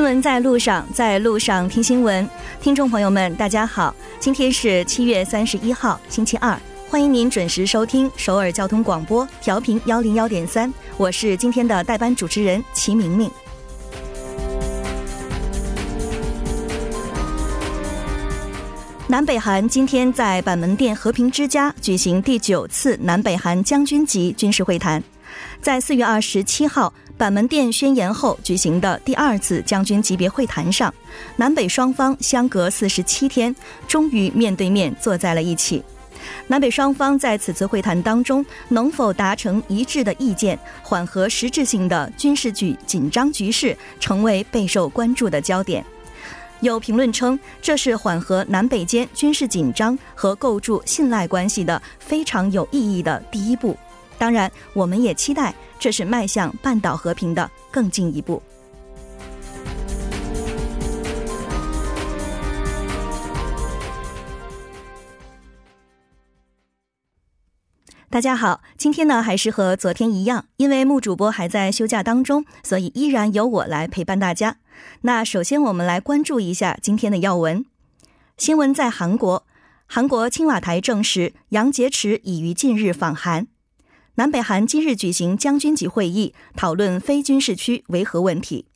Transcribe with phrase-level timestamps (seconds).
[0.00, 2.26] 新闻在路上，在路上听新闻。
[2.58, 6.58] 听众朋友们，大家好，今天是七月三十一号，星期二，
[6.88, 13.30] 欢迎您准时收听首尔交通广播，调频幺零幺点三，我是今天的代班主持人齐明明。
[19.06, 25.04] 南北韩今天在板门店和平之家举行第九次南北韩将军级军事会谈，
[25.60, 26.90] 在四月二十七号
[27.20, 30.90] 板门店宣言后举行的第二次将军级别会谈上，
[31.36, 33.54] 南北双方相隔四十七天，
[33.86, 35.84] 终于面对面坐在了一起。
[36.46, 45.84] 南北双方在此次会谈当中能否达成一致的意见，缓和实质性的军事局紧张局势，成为备受关注的焦点。
[46.60, 53.76] 有评论称，这是缓和南北间军事紧张和构筑信赖关系的非常有意义的第一步。
[54.16, 58.40] 当然，我们也期待这是迈向半岛和平的更进一步。
[68.10, 74.58] 大家好，今天呢还是和昨天一样，因为木主播还在休假当中，所以依然由我来陪伴大家。
[75.02, 77.64] 那首先我们来关注一下今天的要闻。
[78.36, 79.46] 新闻在韩国，
[79.86, 83.46] 韩国青瓦台证实杨洁篪已于近日访韩。
[84.20, 88.66] 南北韩今日举行将军级会议，讨论非军事区维和问题。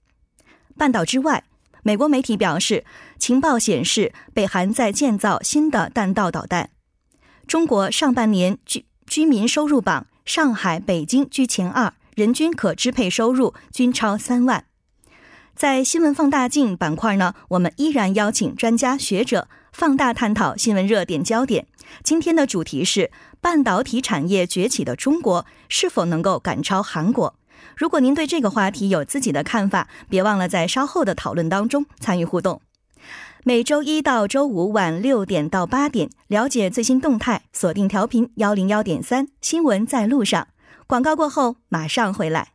[0.74, 1.44] 半岛之外，
[1.82, 2.82] 美国媒体表示，
[3.18, 6.70] 情报显示北韩在建造新的弹道导弹。
[7.46, 14.64] 中国上半年居居民收入榜，上海、北京居前二，人均可支配收入均超三万。
[15.54, 21.66] 在新闻放大镜板块呢，我们依然邀请专家学者放大探讨新闻热点焦点。
[22.02, 27.36] 今天的主题是半导体产业崛起的中国是否能够赶超韩国？
[27.76, 32.60] 如果您对这个话题有自己的看法，别忘了在稍后的讨论当中参与互动。
[33.44, 40.48] 每周一到周五晚六点到八点，了解最新动态，锁定调频幺零幺点三，新闻在路上。
[40.88, 42.53] 广告过后马上回来。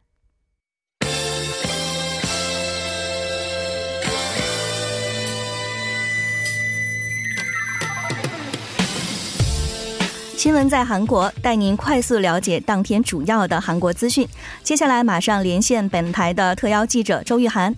[10.40, 14.26] 新闻在韩国，带您快速了解当天主要的韩国资讯。
[14.64, 17.76] 接下来马上连线本台的特邀记者周玉涵。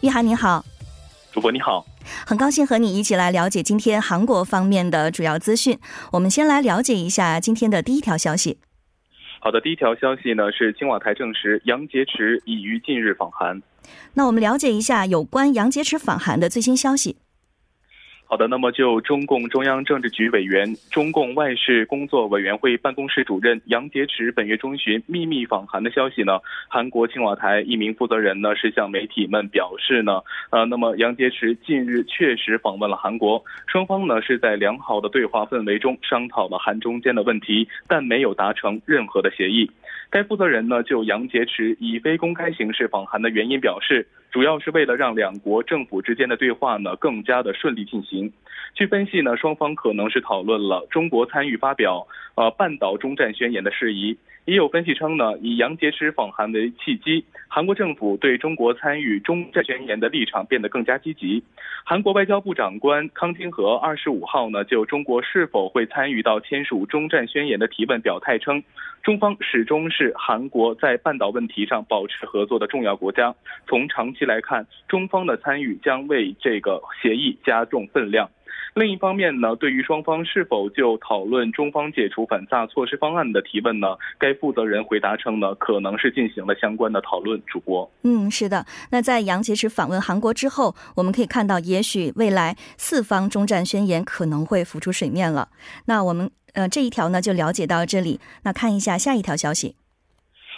[0.00, 0.64] 玉涵你好，
[1.30, 1.86] 主播你好，
[2.26, 5.78] 很高兴和你一起来了解今天韩国方面的主要资讯。
[6.10, 8.58] 我们先来了解一下今天的第一条消息。
[9.38, 13.62] 好的，第一条消息呢是青瓦台证实杨洁篪已于近日访韩。
[14.14, 17.18] 那我们了解一下有关杨洁篪访韩的最新消息。
[18.30, 26.38] 好的，那么就中共中央政治局委员、中共外事工作委员会办公室主任杨洁篪本月中旬秘密访韩的消息呢？
[26.68, 30.20] 韩国青瓦台一名负责人呢是向媒体们表示呢，
[30.50, 39.68] 呃，那么杨洁篪近日确实访问了韩国，双方呢是在良好的对话氛围中商讨了韩中间的问题，但没有达成任何的协议。
[40.08, 44.06] 该负责人呢就杨洁篪以非公开形式访韩的原因表示。
[44.30, 48.32] 主要是为了让两国政府之间的对话呢更加的顺利进行。
[48.74, 54.16] 据分析呢，双方可能是讨论了中国参与发表呃半岛中战宣言的事宜。
[54.50, 61.40] 也有分析称呢，以杨洁篪访韩为契机，韩国政府对中国参与中战宣言的立场变得更加积极。
[61.84, 68.60] 韩国外交部长官康金和二十五号呢就中国是否会参与到签署中战宣言的提问表态称，
[69.04, 73.32] 中方始终是韩国在半岛问题上保持合作的重要国家。
[73.68, 78.28] 从长期来看，中方的参与将为这个协议加重分量。
[78.74, 83.88] 另一方面呢，对于双方是否就讨论中方解除反诈措施方案的提问呢？
[84.18, 87.40] 该负责人回答称呢，可能是进行了相关的讨论。
[87.46, 88.64] 主播，嗯，是的。
[88.90, 95.48] 那在杨洁篪访问韩国之后，我们可以看到，也许未来四方中战宣言可能会浮出水面了。
[95.86, 98.20] 那我们呃这一条呢就了解到这里。
[98.44, 99.74] 那看一下下一条消息。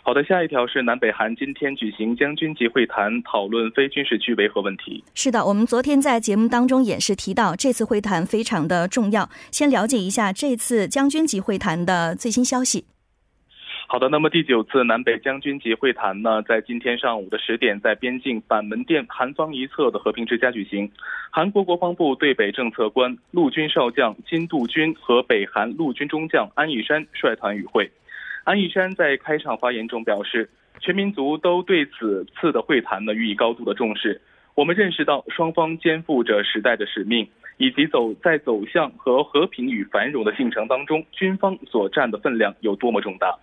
[0.05, 5.03] 好的，下一条是南北韩今天举行将军级会谈，讨论非军事区维和问题。
[5.15, 9.31] 是的，我们昨天在节目当中也是提到，这次会谈非常的重要。
[9.53, 12.85] 先了解一下这次将军级会谈的最新消息。
[13.87, 20.91] 好的，那么第九次南北将军级会谈呢，在今天上午的十点，在边境板门店韩方一侧的和平之家举行。
[21.31, 27.89] 韩国国防部对北政策官陆军少将金度军和北韩陆军中将安以山率团与会。
[28.45, 30.51] 安以山在开场发言中表示，
[30.81, 34.21] 全民族都对此次的会谈呢予以高度的重视。
[34.55, 43.39] 我们认识到双方肩负着时代的使命，以及走在走向和和平与繁荣的进程当中，军方所占的分量有多么重大。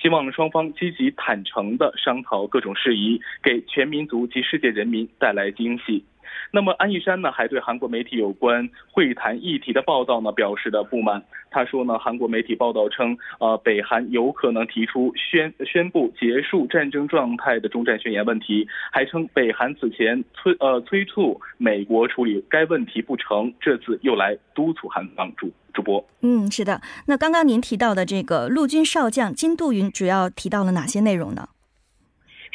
[0.00, 6.04] 希望双方积极坦诚地商讨各种事宜，给全民族及世界人民带来惊喜。
[6.50, 11.22] 那么安义山呢，还对韩国媒体有关会谈议题的报道呢表示的不满。
[11.50, 26.04] 他说呢，韩国媒体报道称，呃，北韩有可能提出宣宣布结束战争状态的中战宣言问题，还称北韩此前催呃催促美国处理该问题不成，这次又来督促韩方主主播。
[26.22, 26.80] 嗯，是的。
[27.06, 31.48] 那刚刚您提到的这个陆军少将金度云，主要提到了哪些内容呢？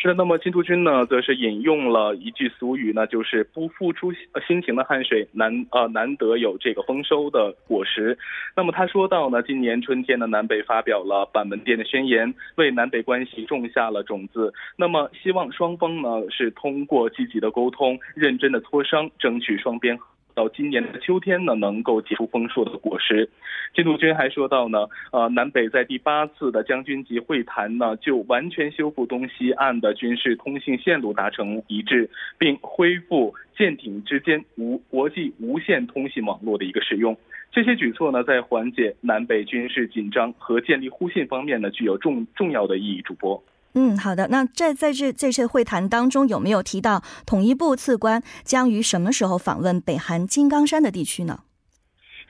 [0.01, 4.13] 是的，那么金都君呢，则是引用了一句俗语呢，就是不付出
[4.47, 8.17] 辛勤的汗水，难呃难得有这个丰收的果实。
[8.55, 14.53] 那么他说到呢，今年春天呢，南北发表了板门店的宣言，为南北关系种下了种子。
[14.77, 20.05] 那么希望双方呢，是通过积极的沟通、认真的磋商，争取双边合。
[20.39, 23.29] 到今年的秋天呢，能够结出丰硕的果实。
[23.75, 37.17] 金度军还说到呢，呃，南北在第八次的将军级会谈呢，就完全修复东西岸的军事通信线路达成一致，并恢复舰艇之间无国际无线通信网络的一个使用。
[37.51, 43.01] 这些举措呢，在缓解南北军事紧张和建立互信方面呢，具有重重要的意义。
[43.01, 43.43] 主播。
[43.73, 44.27] 嗯，好的。
[44.29, 51.39] 那在在这这次会谈当中，有没有提到统一部次官将于什么时候访问北韩金刚山的地区呢？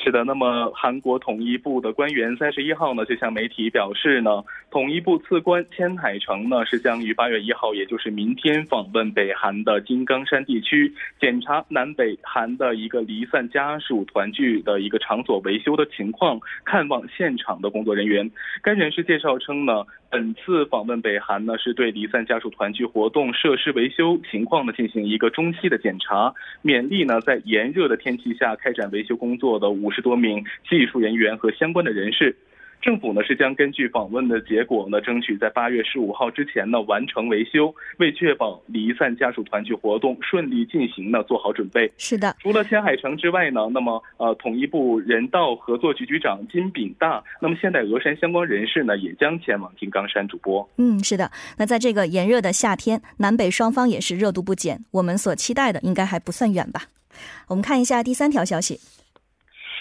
[0.01, 4.41] 是的，那么韩国统一部的官员三十一号呢，就向媒体表示呢，
[4.71, 18.31] 统一部次官千海成呢是将于八月一号，也就是明天访问北韩的金刚山地区，检查南北韩的一个离散家属团聚的一个场所维修的情况，看望现场的工作人员。
[18.63, 29.88] 该人士介绍称呢，本次访问北韩呢，是对离散家属团聚活动设施维修情况呢进行一个中期的检查，勉励呢在炎热的天气下开展维修工作的五。
[29.89, 32.35] 五十多名技术人员和相关的人士，
[32.79, 41.91] 政府呢是将根据访问的结果呢，争取在八月十五号之前呢完成维修，为确保离散家属团聚活动顺利进行呢做好准备。
[41.97, 50.69] 是的，除了千海城之外呢，那么呃统一部人道合作局局长金炳大，那么现代峨山相关人士呢也将前往金刚山主播。
[50.77, 51.31] 嗯，是的。
[51.57, 56.83] 那在这个炎热的夏天，南北双方也是热度不减，我们所期待的应该还不算远吧？
[57.47, 58.79] 我们看一下第三条消息。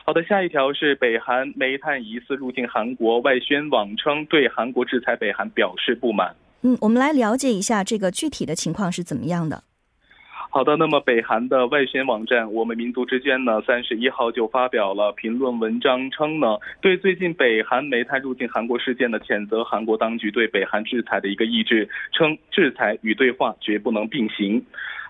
[0.08, 6.34] 好的，下一条是北韩煤炭疑似入境韩国，外宣网称对韩国制裁北韩表示不满。
[6.62, 9.62] 嗯，我们来了解一下这个具体的情况是怎么样的。
[10.49, 24.64] 好的，那么北韩的外宣网站《我们民族之间》呢，三十一号就发表了评论文章，称呢对最近北韩煤炭入境韩国事件的谴责，韩国当局对北韩制裁的一个意志，称制裁与对话绝不能并行。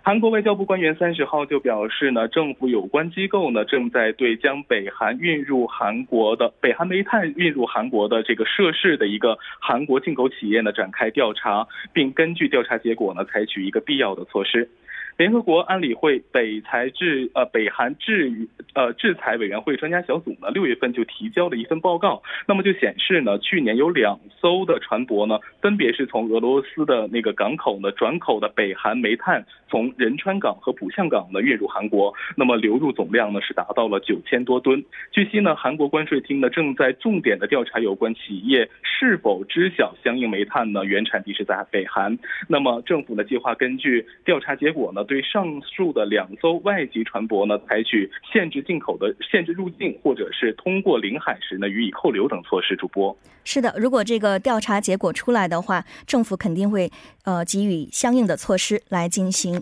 [0.08, 14.70] 韩国外交部官员三十号就表示呢，政府有关机构呢正在对将北韩运入韩国的北韩煤炭运入韩国的这个涉事的一个韩国进口企业呢展开调查，并根据调查结果呢采取一个必要的措施。
[15.18, 34.84] 联合国安理会北裁制呃北韩制呃制裁委员会专家小组呢，六月份就提交了一份报告，那么就显示呢，去年有两艘的船舶呢，分别是从俄罗斯的那个港口呢转口的北韩煤炭，从仁川港和浦项港呢运入韩国，那么流入总量呢是达到了九千多吨。
[35.10, 45.04] 据悉呢，韩国关税厅呢正在重点的调查有关企业是否知晓相应煤炭呢原产地是在北韩，那么政府呢计划根据调查结果呢。
[45.08, 52.76] 对上述的两艘外籍船舶呢，采取限制进口的、限制入境，或者是通过领海时呢予以扣留等措施。
[52.76, 56.92] 主播是的，如果这个调查结果出来的话，政府肯定会
[57.24, 59.60] 呃给予相应的措施来进行。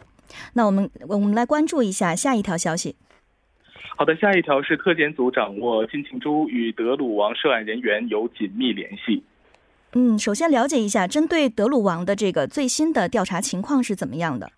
[0.55, 2.97] 那我们我们来关注一下下一条消息。
[3.97, 9.23] 好的，下一条是特检组掌握金庆珠与德鲁王涉案人员有紧密联系。
[9.93, 14.51] 嗯，首先了解一下针对德鲁王的这个最新的调查情况是怎么样的。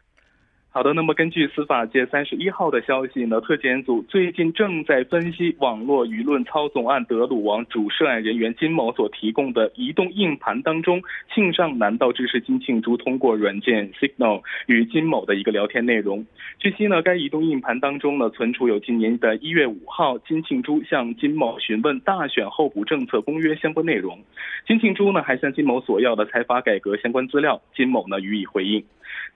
[0.70, 11.02] 好的，那么根据司法界三十一号的消息呢，特检组最近正在分析网络舆论操纵案德鲁王主涉案人员金某所提供的移动硬盘当中，
[11.34, 16.24] 庆尚难道支持金庆珠通过软件 Signal 与金某的一个聊天内容。
[16.58, 24.20] 据悉呢，该移动硬盘当中呢存储有今年的一月五号金庆珠向金某询问大选候补政策公约相关内容。
[24.66, 28.84] 金庆珠呢还向金某索要的财阀改革相关资料，金某呢予以回应。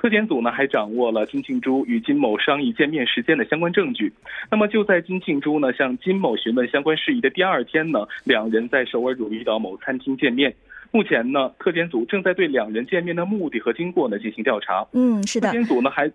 [0.02, 4.12] 特检组呢还掌握了金庆珠与金某商议见面时间的相关证据。
[4.50, 10.52] 那么就在金庆珠呢向金某询问相关事宜的第二天呢，两人在首尔汝矣岛某餐厅见面。
[10.90, 14.84] 目前呢，特检组正在对两人见面的目的和经过呢进行调查。
[14.92, 15.48] 嗯，是的。
[15.50, 16.10] 特检组呢还，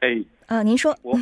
[0.00, 0.22] 哎。
[0.46, 0.94] 呃，您说。
[1.00, 1.18] 我。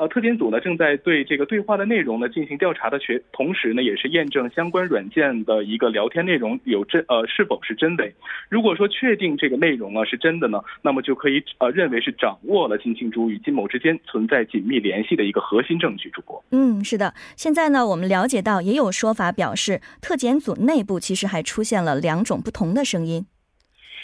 [0.00, 8.10] 呃，特检组呢正在对这个对话的内容呢进行调查的学，同时呢也是验证相关软件的一个聊天内容有真呃是否是真伪。
[8.48, 16.08] 如果说确定这个内容啊是真的呢，那么就可以呃认为是掌握了金庆珠与金某之间存在紧密联系的一个核心证据。
[16.08, 17.12] 主播，嗯，是的。
[17.36, 23.26] 现在呢，我们了解到也有说法表示，特检组内部其实还出现了两种不同的声音。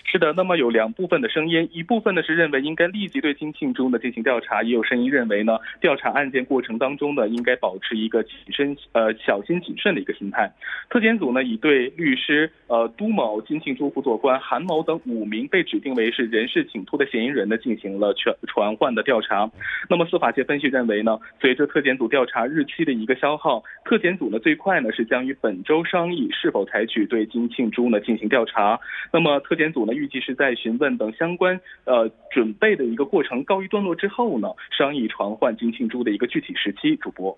[0.08, 10.50] 是的，那么有两部分的声音，一部分呢是认为应该立即对金庆珠呢进行调查，也有声音认为呢调查案件过程当中呢应该保持一个谨慎呃小心谨慎的一个心态。
[10.88, 19.50] 特检组呢已对律师呃都某、金庆珠辅佐官韩某等五名被指定为是人事请托的嫌疑人呢进行了全传唤的调查。
[19.90, 28.78] 那么司法界分析认为呢，随着特检组调查日期的一个消耗，特检组呢最快呢是将于本周商议是否采取对金庆珠呢进行调查。
[29.12, 29.95] 那么特检组呢。
[29.96, 36.94] 预计是在询问等相关呃准备的一个过程告一段落之后呢，商议传唤金庆珠的一个具体时期。
[36.96, 37.36] 主播，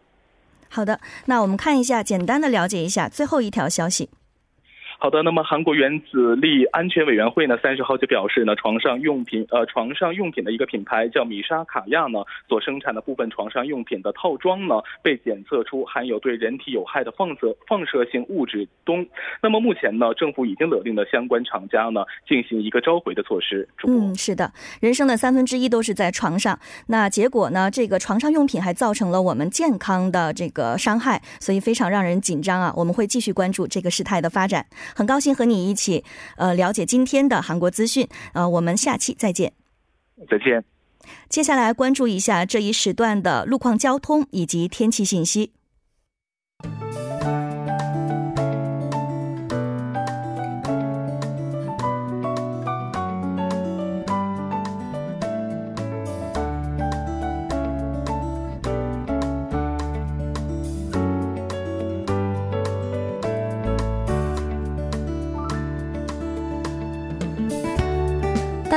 [0.68, 4.10] 好的，那我们看一下，简单的了解一下最后一条消息。
[5.00, 19.06] 好的，那么韩国原子力安全委员会呢，三十号就表示呢，床上用品呃床上用品的一个品牌叫米莎卡亚呢，所生产的部分床上用品的套装呢，被检测出含有对人体有害的放射放射性物质氡。
[19.40, 23.68] 那么目前呢，政府已经勒令的相关厂家呢，进行一个召回的措施。
[23.86, 32.74] 嗯，是的，人生的三分之一都是在床上，那结果呢，这个床上用品还造成了我们健康的这个伤害，所以非常让人紧张啊！
[32.76, 34.66] 我们会继续关注这个事态的发展。
[34.94, 36.04] 很高兴和你一起，
[36.36, 38.08] 呃，了解今天的韩国资讯。
[38.32, 39.52] 呃，我们下期再见。
[40.28, 40.64] 再见。
[41.28, 45.52] 接下来关注一下这一时段的路况、交通以及天气信息。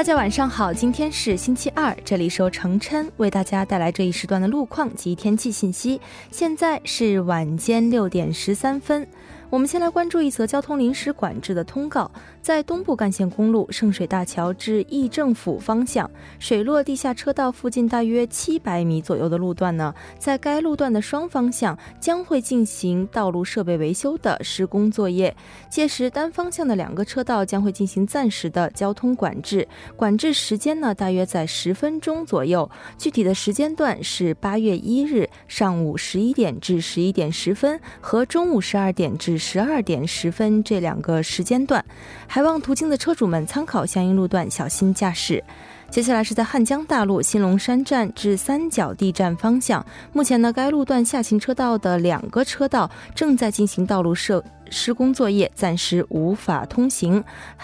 [0.01, 6.01] 大家晚上好，今天是星期二，这里是由程琛为大家带来这一时段的路况及天气信息。
[6.31, 9.07] 现在是晚间六点十三分。
[9.51, 12.09] 我们先来关注一则交通临时管制的通告，
[12.41, 25.35] 在东部干线公路圣水大桥至义政府方向水落地下车道附近大约七百米左右的路段呢，在该路段的双方向将会进行道路设备维修的施工作业，
[25.69, 29.67] 届时单方向的两个车道将会进行暂时的交通管制，
[29.97, 39.40] 管制时间呢大约在十分钟左右，具体的时间段是八月一日上午十一点至十一点十分和中午十二点至。
[39.41, 41.83] 十二点十分这两个时间段，
[42.27, 45.43] 还望途经的车主们参考相应路段，小心驾驶。
[45.89, 49.83] 接下来是在汉江大路新龙山站至三角地站方向，
[50.13, 57.21] 目前呢该路段下行车道的两个车道正在进行道路设施工作业，暂时无法通行，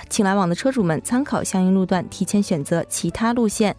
[0.10, 3.74] 请来往的车主们参考相应路段，提前选择其他路线。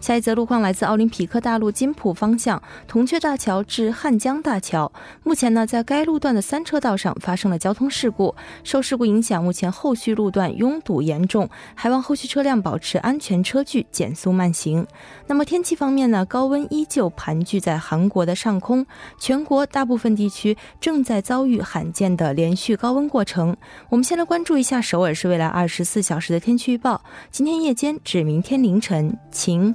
[0.00, 4.90] 下一则路况来自奥林匹克大路金浦方向铜雀大桥至汉江大桥。
[5.22, 14.86] 目前呢，在该路段的三车道上发生了交通事故，受事故影响，目前后续路段拥堵严重，还望后续车辆保持安全车距，减速慢行。
[15.26, 18.86] 那么天气方面呢，高温依旧盘踞在韩国的上空，
[19.18, 23.54] 全国大部分地区正在遭遇罕见的连续高温过程。
[23.90, 29.74] 我们先来关注一下首尔市未来二十四小时的天气预报：今天夜间至明天凌晨晴。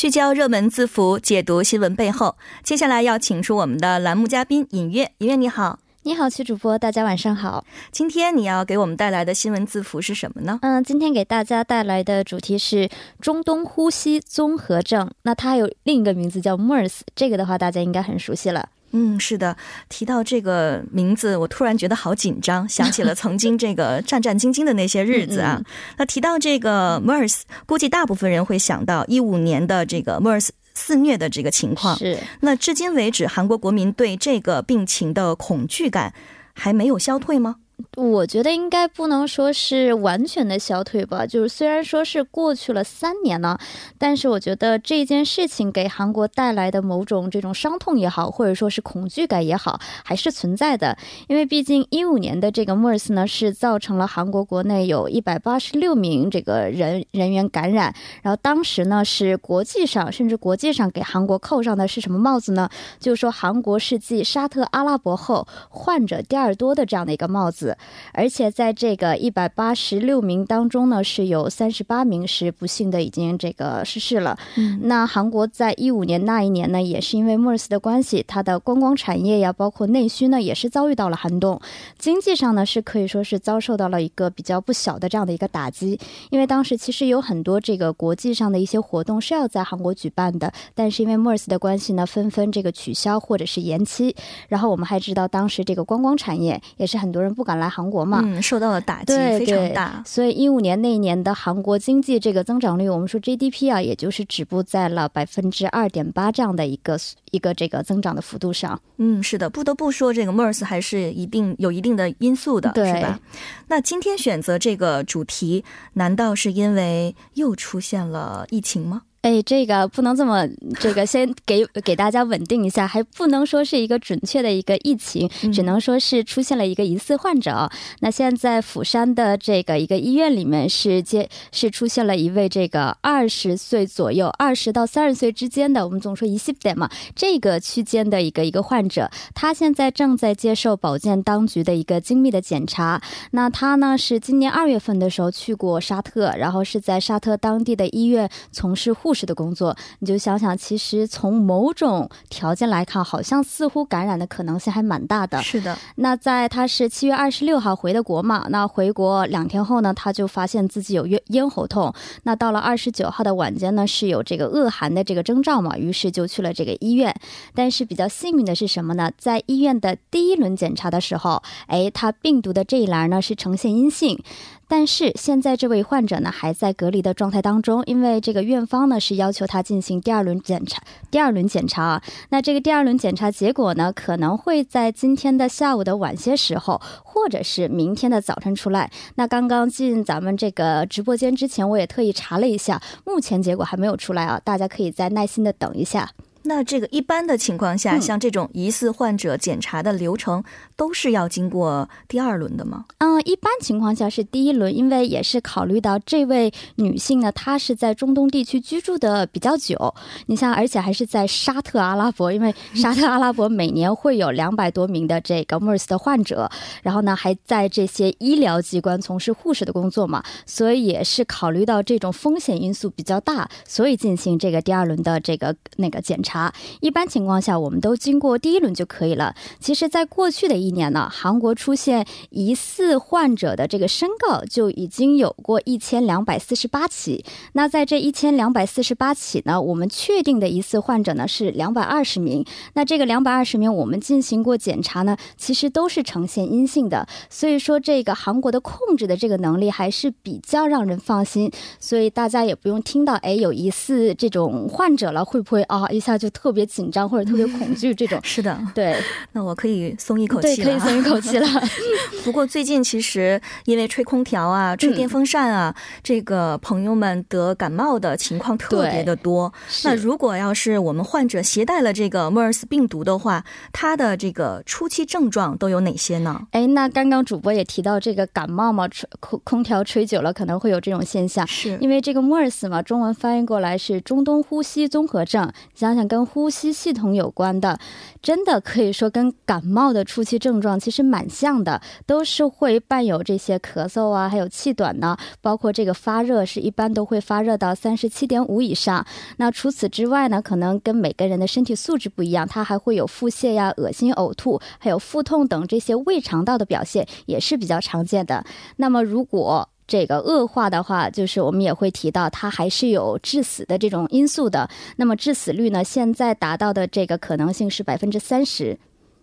[0.00, 2.34] 聚焦热门字符，解读新闻背后。
[2.62, 7.66] 接下来要请出我们的栏目嘉宾尹月，尹月你好，你好，曲主播，大家晚上好。
[7.92, 10.58] 今天你要给我们带来的新闻字符是什么呢？
[10.62, 12.88] 嗯，今天给大家带来的主题是
[13.20, 18.70] 中东呼吸综合症，那它有另一个名字叫 MERS，这个的话大家应该很熟悉了。
[18.92, 19.56] 嗯，是的，
[19.88, 25.62] 提到这个名字，我突然觉得好紧张，想起了曾经这个 战战兢兢的那些日子啊。
[25.96, 31.96] 那提到这个 MERS，估计大部分人会想到一五年的这个 MERS 肆虐的这个情况。
[31.98, 32.18] 是。
[32.40, 36.12] 那至今为止，韩国国民对这个病情的恐惧感
[36.54, 37.56] 还没有消退吗？
[37.96, 43.58] 我觉得应该不能说是完全的消退吧，就是虽然说是过去了三年呢，
[43.98, 50.96] 但是我觉得这件事情给韩国带来的某种这种伤痛也好，或者说是恐惧感也好，还是存在的。
[51.28, 62.68] 因为毕竟一五年的这个 MERS 呢，是造成了韩国国内有一百八十六名这个人人员感染，然后当时呢是国际上甚至国际上给韩国扣上的是什么帽子呢？
[62.98, 67.69] 就是说韩国是继沙特阿拉伯后患者第二多的这样的一个帽子。
[68.12, 74.38] 而且在这个一百八十六名当中呢，是有三十八名是不幸的已经这个逝世了。
[74.56, 81.60] 嗯，那韩国在一五年那一年呢，也是因为 MERS 的关系，它的观光产业呀，包括内需呢，也是遭遇到了寒冬，
[81.98, 85.98] 经济上呢是可以说是遭受到了一个比较不小的这样的一个打击。
[86.30, 94.16] 因为当时其实有很多这个国际上的一些活动是要在韩国举办的，但是因为 MERS 的关系呢，纷纷这个取消或者是延期。
[94.48, 100.02] 然后我们还知道，当时这个观光产业也是很多人不敢来韩国嘛，嗯，受到了打击非常大。
[100.04, 106.98] 所以一五年那一年的韩国经济这个增长率，我们说 GDP 啊，也就是止步在了百分之二点八这样的一个
[107.30, 108.80] 一个这个增长的幅度上。
[108.96, 113.20] 嗯，是的，不得不说这个 MERS 还是一定有一定的因素的，是吧？
[113.68, 115.62] 那今天选择这个主题，
[115.92, 119.02] 难道是因为又出现了疫情吗？
[119.22, 120.48] 哎，这个不能这么，
[120.78, 127.70] 这个先给给大家稳定一下，还不能说是一个准确的一个疫情，只能说是出现了一个疑似患者。
[127.98, 143.02] 那现在釜山的这个一个医院里面是接是出现了一位这个二十岁左右，二十到三十岁之间的，我们总说一系列嘛，这个区间的一个一个患者，他现在正在接受保健当局的一个精密的检查。
[143.32, 149.09] 那他呢是今年二月份的时候去过沙特，然后是在沙特当地的医院从事护。
[149.10, 155.42] 护士的工作，你就想想，其实从某种条件来看，好像似乎感染的可能性还蛮大的。
[155.42, 161.92] 是的，那在他是七月二十六号回的国嘛，那回国两天后呢，他就发现自己有咽咽喉痛。
[162.22, 167.12] 那到了二十九号的晚间呢，是有这个恶寒的这个征兆嘛，于是就去了这个医院。
[167.52, 169.10] 但是比较幸运的是什么呢？
[169.18, 174.22] 在医院的第一轮检查的时候，哎，他病毒的这一栏呢是呈现阴性。
[174.70, 180.80] 但是现在这位患者呢还在隔离的状态当中，因为这个院方呢是要求他进行第二轮检查。
[181.10, 188.88] 第二轮检查啊，那这个第二轮检查结果呢可能会在今天的下午的晚些时候，或者是明天的早晨出来。
[189.16, 196.08] 那刚刚进咱们这个直播间之前，我也特意查了一下，目前结果还没有出来啊，大家可以再耐心的等一下。
[196.42, 200.42] 那这个一般的情况下，像这种疑似患者检查的流程，
[200.80, 202.86] 都是要经过第二轮的吗？
[202.96, 216.50] 嗯，一般情况下是第一轮，因为也是考虑到这位女性呢，她是在中东地区居住的比较久，你像，而且还是在沙特阿拉伯，因为沙特阿拉伯每年会有 两百多名的这个 MERS 的患者，
[216.82, 226.30] 然后呢，还在这些医疗机关从事护士的工作嘛，所以也是考虑到这种风险因素比较大，所以进行这个第二轮的这个那个检查。
[226.30, 229.34] 查，一般情况下，我们都经过第一轮就可以了。
[229.58, 237.24] 其实，在过去的一年呢，韩国出现疑似患者的这个申告就已经有过一千两百四十八起。
[237.54, 242.44] 那在这一千两百四十八起呢，我们确定的疑似患者呢是两百二十名。
[242.74, 247.08] 那这个两百二十名，我们进行过检查呢，其实都是呈现阴性的。
[247.28, 251.50] 所以说，这个韩国的控制的这个能力还是比较让人放心。
[251.80, 256.20] 所以大家也不用听到哎有疑似这种患者了，会不会啊一下。
[256.20, 258.94] 就特别紧张或者特别恐惧这种， 是的，对，
[259.32, 261.46] 那我可以松一口气了，可以松一口气了。
[262.24, 269.52] 不过最近其实因为吹空调啊、吹电风扇啊，这个朋友们得感冒的情况特别的多。
[269.84, 273.42] 那如果要是我们患者携带了这个 MERS 病毒的话，
[273.72, 276.42] 它的这个初期症状都有哪些呢？
[276.50, 286.00] 哎，那刚刚主播也提到这个感冒嘛，吹空空调吹久了可能会有这种现象，是因为这个 MERS 嘛，中文翻译过来是中东呼吸综合症，想想。
[286.10, 287.78] 跟呼吸系统有关的，
[288.20, 299.06] 真的可以说跟感冒的初期症症状其实蛮像的，都是会伴有这些咳嗽啊，还有气短呢，包括这个发热是一般都会发热到三十七点五以上。
[299.36, 308.44] 那除此之外呢，可能跟每个人的身体素质不一样，它还会有腹泻呀、恶心、呕吐，还有腹痛等这些胃肠道的表现也是比较常见的。
[308.74, 314.68] 那么如果这个恶化的话，就是我们也会提到，它还是有致死的这种因素的。
[314.96, 318.76] 那么致死率呢，现在达到的这个可能性是百分之三十。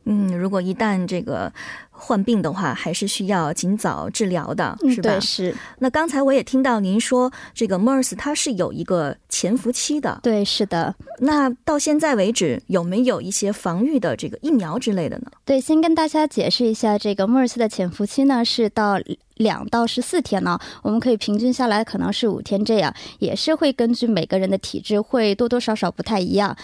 [0.09, 1.51] 嗯，如果一旦这个
[1.91, 5.11] 患病的话，还是需要尽早治疗的，是吧？
[5.11, 10.19] 对，是，那刚才我也听到您说，这个 MERS 它是有一个潜伏期的。
[10.23, 10.95] 对，是的。
[11.19, 15.31] 那到现在为止，有没有一些防御的这个疫苗之类的呢？
[15.43, 18.97] 对，先跟大家解释一下，这个 MERS 的潜伏期呢是到。
[19.37, 26.57] 两到十四天呢，我们可以平均下来可能是五天这样，也是会根据每个人的体质会多多少少不太一样。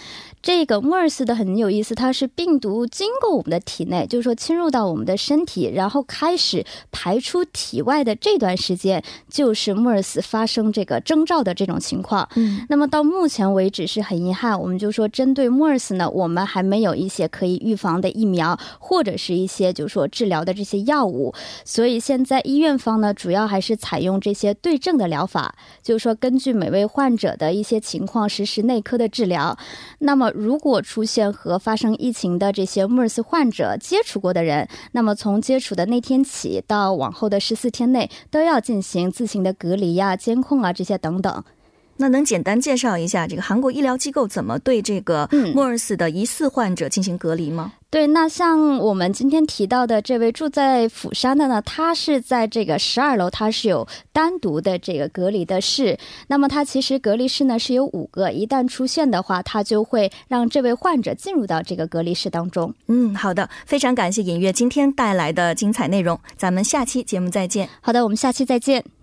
[0.44, 12.28] 这个 MERS 的很有意思，它是病毒经过我们的体内，就是说侵入到我们的身体，然后开始排出体外的这段时间，就是 MERS 发生这个征兆的这种情况。
[12.36, 29.58] 嗯，那么到目前为止是很遗憾，我们就说针对 MERS 呢，我们还没有一些可以预防的疫苗，或者是一些就是说治疗的这些药物，所以现在医院方呢，主要还是采用这些对症的疗法，就是说根据每位患者的一些情况实施内科的治疗。
[30.00, 41.44] 那么如果出现和发生疫情的这些 MERS 患者接触过的人，那么从接触的那天起到往后的十四天内，都要进行自行的隔离呀、监控啊这些等等。
[42.04, 47.72] 那能简单介绍一下这个韩国医疗机构怎么对这个莫尔斯的疑似患者进行隔离吗？
[47.90, 55.98] 对，那像我们今天提到的这位住在釜山的呢，他是在这个十二楼，他是有单独的这个隔离的室。
[56.28, 62.74] 那么他其实隔离室呢是有五个，一旦出现的话，他就会让这位患者进入到这个隔离室当中。
[62.88, 67.70] 嗯，好的，非常感谢尹月今天带来的精彩内容，咱们下期节目再见。
[67.80, 69.03] 好的，我们下期再见。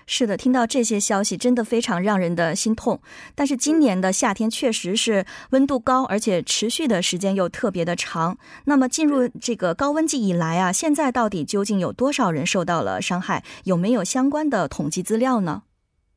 [0.06, 3.00] 是的，听到这些消息真的非常让人的心痛。
[3.36, 8.38] 但是今年的夏天确实是温度高，而且持续的时间又特别的长。
[8.66, 13.44] 那么进入这个高温季以来啊，现在到底究竟有多少人受到了伤害？
[13.64, 15.64] 有没有相关的统计资料呢？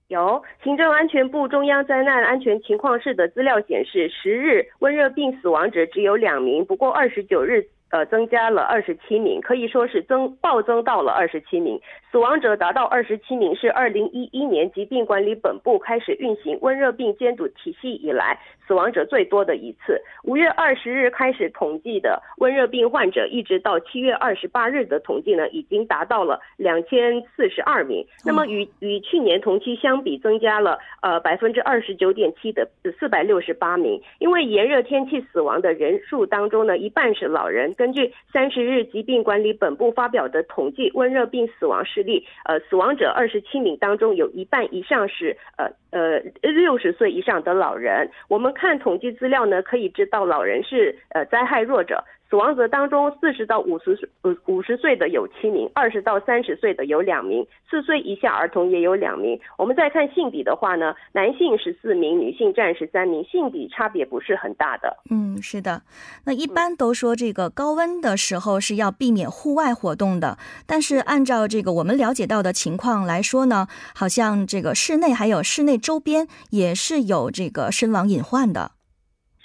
[0.09, 7.67] 有，行政安全部中央灾难安全情况室的资料显示，十日温热病死亡者只有两名，不过二十九日。
[7.91, 20.03] 呃，增加了二十七名，可以说是增暴增到了二十七名，死亡者达到二十七名，是二零一一年疾病管理本部开始运行温热病监督体系以来死亡者最多的一次。
[20.25, 28.05] 五月二十日开始统计的温热病患者，一直到七月二十八日的统计呢，已经达到了两千四十二名。
[28.25, 32.69] 那么与与去年同期相比，增加了呃百分之二十九点七的
[32.99, 34.03] 四百六十八名。
[34.19, 37.73] 因为炎热天气死亡的人数当中呢，一半是老人。
[37.77, 48.11] 根据三十日疾病管理本部发表的统计，温热病死亡事例，呃，死亡者二十七名当中有一半以上是呃呃六十岁以上的老人。
[48.29, 52.05] 我们看统计资料呢，可以知道老人是呃灾害弱者。
[52.29, 54.09] 死亡者当中，四十到五十岁
[54.47, 59.39] 五十岁的有七名，二十到三十岁的有两名，四岁以下儿童也有两名。
[59.57, 64.97] 我们再看性比的话呢，男性十四名，女性占十三名，性比差别不是很大的。
[65.09, 65.83] 嗯，是的。
[66.25, 78.73] 那一般都说这个高温的时候是要避免户外活动的，但是按照这个我们了解到的情况来说呢，好像这个室内还有室内周边也是有这个身亡隐患的。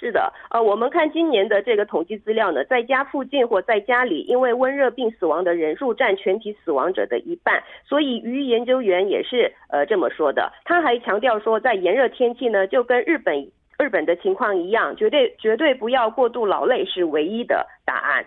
[0.00, 10.52] 是的，呃，我们看今年的这个统计资料呢，在家附近或在家里因为温热病死亡的人数占全体死亡者的一半，所以于研究员也是呃这么说的。
[10.64, 18.26] 他还强调说，在炎热天气呢，就跟日本日本的情况一样，绝对绝对不要过度劳累是唯一的答案。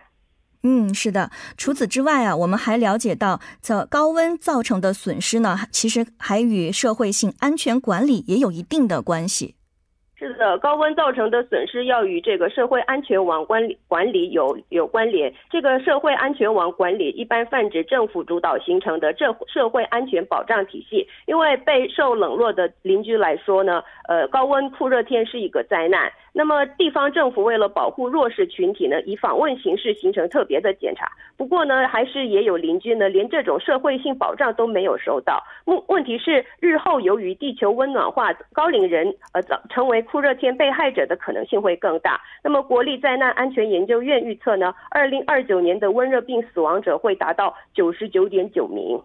[0.67, 1.29] 嗯，是的。
[1.57, 9.53] 除此之外啊，我们还了解到，这高温造成的损失呢，其实还与社会性安全管理也有一定的关系。
[10.17, 15.31] 是的，高温造成的损失要与这个社会安全网管理管理有有关联。
[15.51, 21.07] 这个社会安全网管理一般泛指政府主导形成的这社会安全保障体系。
[21.27, 26.11] 因为备受冷落的邻居来说呢，呃，高温酷热天是一个灾难。
[26.37, 31.09] 那么地方政府为了保护弱势群体呢，以访问形式形成特别的检查。
[31.37, 35.41] 不过呢，还是也有邻居呢，连这种社会性保障都没有收到。
[35.63, 42.19] 问问题是，日后由于地球温暖化，高龄人呃成为酷热天被害者的可能性会更大。
[42.43, 49.01] 那么国立灾难安全研究院预测呢，二零二九年的温热病死亡者会达到九十九点九名。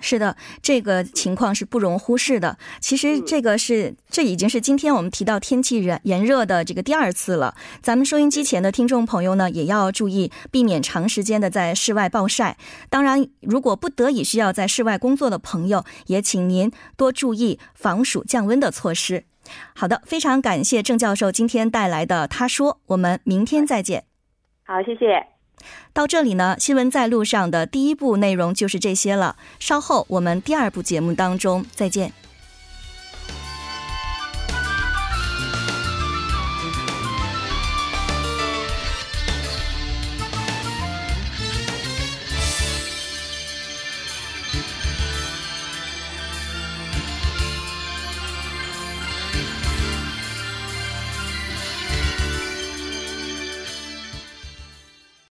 [0.00, 2.58] 是的，这个情况是不容忽视的。
[2.80, 7.54] 其实这个是，这已经是今天我们提到天气炎炎热的这个第二次了。
[7.80, 12.56] 咱们收音机前的听众朋友呢，也要注意避免长时间的在室外暴晒。
[12.90, 19.24] 当然，如果不得已需要在室外工作的朋友，也请您多注意防暑降温的措施。
[19.74, 24.04] 好的，非常感谢郑教授今天带来的他说，我们明天再见。
[24.64, 25.31] 好，谢谢。
[25.92, 29.36] 到这里呢，新闻在路上的第一部内容就是这些了。
[29.58, 32.12] 稍后我们第二部节目当中再见。